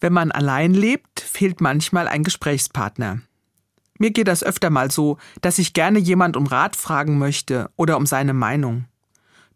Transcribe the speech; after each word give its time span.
Wenn 0.00 0.12
man 0.12 0.30
allein 0.30 0.74
lebt, 0.74 1.20
fehlt 1.20 1.60
manchmal 1.60 2.08
ein 2.08 2.22
Gesprächspartner. 2.22 3.20
Mir 3.98 4.12
geht 4.12 4.28
das 4.28 4.44
öfter 4.44 4.70
mal 4.70 4.90
so, 4.90 5.18
dass 5.40 5.58
ich 5.58 5.72
gerne 5.72 5.98
jemand 5.98 6.36
um 6.36 6.46
Rat 6.46 6.76
fragen 6.76 7.18
möchte 7.18 7.70
oder 7.76 7.96
um 7.96 8.06
seine 8.06 8.32
Meinung. 8.32 8.84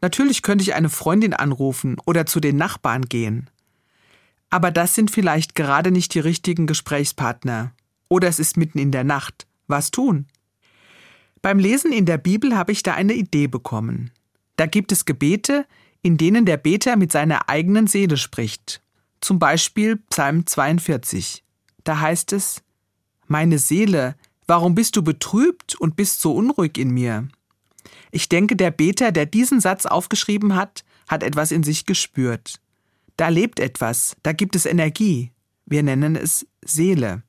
Natürlich 0.00 0.42
könnte 0.42 0.62
ich 0.62 0.74
eine 0.74 0.88
Freundin 0.88 1.32
anrufen 1.32 1.96
oder 2.04 2.26
zu 2.26 2.40
den 2.40 2.56
Nachbarn 2.56 3.02
gehen. 3.02 3.48
Aber 4.50 4.72
das 4.72 4.96
sind 4.96 5.12
vielleicht 5.12 5.54
gerade 5.54 5.92
nicht 5.92 6.12
die 6.14 6.20
richtigen 6.20 6.66
Gesprächspartner. 6.66 7.72
Oder 8.08 8.28
es 8.28 8.40
ist 8.40 8.56
mitten 8.56 8.78
in 8.78 8.90
der 8.90 9.04
Nacht. 9.04 9.46
Was 9.68 9.92
tun? 9.92 10.26
Beim 11.40 11.58
Lesen 11.58 11.92
in 11.92 12.04
der 12.04 12.18
Bibel 12.18 12.56
habe 12.56 12.72
ich 12.72 12.82
da 12.82 12.94
eine 12.94 13.14
Idee 13.14 13.46
bekommen. 13.46 14.10
Da 14.56 14.66
gibt 14.66 14.92
es 14.92 15.06
Gebete, 15.06 15.66
in 16.02 16.18
denen 16.18 16.44
der 16.44 16.56
Beter 16.56 16.96
mit 16.96 17.12
seiner 17.12 17.48
eigenen 17.48 17.86
Seele 17.86 18.16
spricht. 18.16 18.81
Zum 19.22 19.38
Beispiel 19.38 19.96
Psalm 20.10 20.46
42. 20.46 21.44
Da 21.84 22.00
heißt 22.00 22.32
es, 22.32 22.62
Meine 23.28 23.60
Seele, 23.60 24.16
warum 24.48 24.74
bist 24.74 24.96
du 24.96 25.02
betrübt 25.02 25.76
und 25.76 25.94
bist 25.94 26.20
so 26.20 26.34
unruhig 26.34 26.76
in 26.76 26.90
mir? 26.90 27.28
Ich 28.10 28.28
denke, 28.28 28.56
der 28.56 28.72
Beter, 28.72 29.12
der 29.12 29.26
diesen 29.26 29.60
Satz 29.60 29.86
aufgeschrieben 29.86 30.56
hat, 30.56 30.84
hat 31.06 31.22
etwas 31.22 31.52
in 31.52 31.62
sich 31.62 31.86
gespürt. 31.86 32.60
Da 33.16 33.28
lebt 33.28 33.60
etwas, 33.60 34.16
da 34.24 34.32
gibt 34.32 34.56
es 34.56 34.66
Energie. 34.66 35.30
Wir 35.66 35.84
nennen 35.84 36.16
es 36.16 36.44
Seele. 36.64 37.22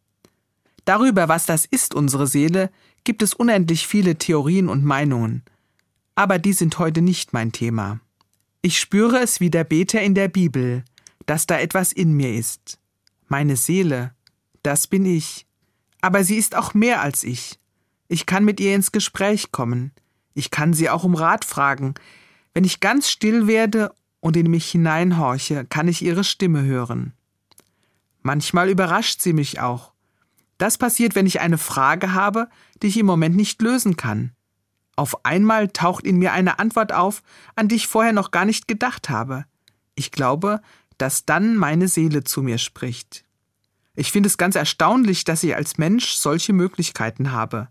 Darüber, 0.85 1.29
was 1.29 1.45
das 1.45 1.65
ist, 1.65 1.93
unsere 1.93 2.25
Seele, 2.25 2.71
gibt 3.03 3.21
es 3.21 3.35
unendlich 3.35 3.85
viele 3.85 4.17
Theorien 4.17 4.67
und 4.67 4.83
Meinungen. 4.83 5.43
Aber 6.15 6.39
die 6.39 6.53
sind 6.53 6.79
heute 6.79 7.03
nicht 7.03 7.33
mein 7.33 7.51
Thema. 7.51 7.99
Ich 8.63 8.79
spüre 8.79 9.19
es 9.19 9.39
wie 9.39 9.51
der 9.51 9.63
Beter 9.63 10.01
in 10.01 10.15
der 10.15 10.27
Bibel, 10.27 10.83
dass 11.25 11.47
da 11.47 11.59
etwas 11.59 11.91
in 11.91 12.13
mir 12.13 12.33
ist. 12.33 12.79
Meine 13.27 13.55
Seele, 13.55 14.13
das 14.61 14.87
bin 14.87 15.05
ich. 15.05 15.45
Aber 16.01 16.23
sie 16.23 16.37
ist 16.37 16.55
auch 16.55 16.73
mehr 16.73 17.01
als 17.01 17.23
ich. 17.23 17.59
Ich 18.07 18.25
kann 18.25 18.45
mit 18.45 18.59
ihr 18.59 18.75
ins 18.75 18.91
Gespräch 18.91 19.51
kommen. 19.51 19.91
Ich 20.33 20.51
kann 20.51 20.73
sie 20.73 20.89
auch 20.89 21.03
um 21.03 21.15
Rat 21.15 21.45
fragen. 21.45 21.93
Wenn 22.53 22.63
ich 22.63 22.79
ganz 22.79 23.09
still 23.09 23.47
werde 23.47 23.93
und 24.19 24.37
in 24.37 24.49
mich 24.49 24.69
hineinhorche, 24.69 25.65
kann 25.65 25.87
ich 25.87 26.01
ihre 26.01 26.23
Stimme 26.23 26.63
hören. 26.63 27.13
Manchmal 28.21 28.69
überrascht 28.69 29.21
sie 29.21 29.33
mich 29.33 29.59
auch. 29.59 29.93
Das 30.57 30.77
passiert, 30.77 31.15
wenn 31.15 31.25
ich 31.25 31.41
eine 31.41 31.57
Frage 31.57 32.13
habe, 32.13 32.47
die 32.81 32.87
ich 32.87 32.97
im 32.97 33.05
Moment 33.05 33.35
nicht 33.35 33.61
lösen 33.61 33.97
kann. 33.97 34.31
Auf 34.95 35.25
einmal 35.25 35.67
taucht 35.67 36.05
in 36.05 36.17
mir 36.17 36.33
eine 36.33 36.59
Antwort 36.59 36.93
auf, 36.93 37.23
an 37.55 37.67
die 37.67 37.75
ich 37.75 37.87
vorher 37.87 38.13
noch 38.13 38.31
gar 38.31 38.45
nicht 38.45 38.67
gedacht 38.67 39.09
habe. 39.09 39.45
Ich 39.95 40.11
glaube, 40.11 40.61
dass 40.97 41.25
dann 41.25 41.55
meine 41.55 41.87
Seele 41.87 42.23
zu 42.23 42.41
mir 42.41 42.57
spricht. 42.57 43.25
Ich 43.95 44.11
finde 44.11 44.27
es 44.27 44.37
ganz 44.37 44.55
erstaunlich, 44.55 45.23
dass 45.23 45.43
ich 45.43 45.55
als 45.55 45.77
Mensch 45.77 46.13
solche 46.13 46.53
Möglichkeiten 46.53 47.31
habe, 47.31 47.67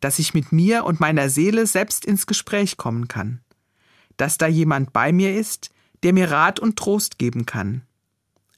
dass 0.00 0.18
ich 0.18 0.34
mit 0.34 0.52
mir 0.52 0.84
und 0.84 1.00
meiner 1.00 1.28
Seele 1.28 1.66
selbst 1.66 2.04
ins 2.04 2.26
Gespräch 2.26 2.76
kommen 2.76 3.08
kann, 3.08 3.40
dass 4.16 4.38
da 4.38 4.46
jemand 4.46 4.92
bei 4.92 5.12
mir 5.12 5.36
ist, 5.36 5.70
der 6.02 6.12
mir 6.12 6.30
Rat 6.30 6.60
und 6.60 6.76
Trost 6.76 7.18
geben 7.18 7.46
kann. 7.46 7.82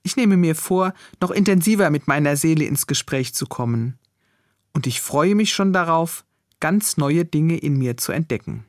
Ich 0.03 0.17
nehme 0.17 0.36
mir 0.36 0.55
vor, 0.55 0.95
noch 1.20 1.31
intensiver 1.31 1.91
mit 1.91 2.09
meiner 2.09 2.36
Seele 2.36 2.64
ins 2.64 2.86
Gespräch 2.86 3.34
zu 3.34 3.47
kommen, 3.47 3.98
und 4.75 4.86
ich 4.86 5.01
freue 5.01 5.34
mich 5.34 5.53
schon 5.53 5.73
darauf, 5.73 6.25
ganz 6.61 6.98
neue 6.98 7.25
Dinge 7.25 7.56
in 7.56 7.79
mir 7.79 7.97
zu 7.97 8.12
entdecken. 8.12 8.64